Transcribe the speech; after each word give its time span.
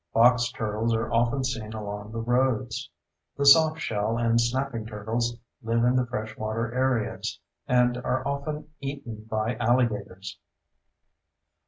Box 0.15 0.51
turtles 0.51 0.95
are 0.95 1.13
often 1.13 1.43
seen 1.43 1.73
along 1.73 2.11
the 2.11 2.21
roads. 2.23 2.89
The 3.37 3.43
softshell 3.43 4.19
and 4.19 4.41
snapping 4.41 4.87
turtles 4.87 5.37
live 5.61 5.83
in 5.83 5.95
the 5.95 6.07
fresh 6.07 6.35
water 6.37 6.73
areas 6.73 7.39
and 7.67 7.95
are 7.97 8.27
often 8.27 8.69
eaten 8.79 9.27
by 9.29 9.57
alligators. 9.57 10.39